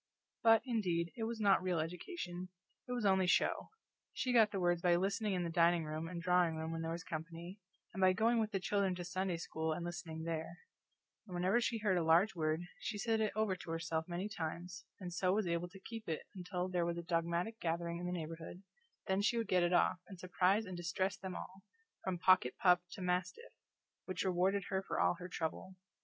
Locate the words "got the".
4.33-4.59